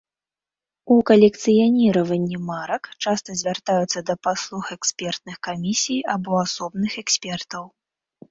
[0.93, 7.63] У калекцыяніраванні марак часта звяртаюцца да паслуг экспертных камісій або асобных экспертаў.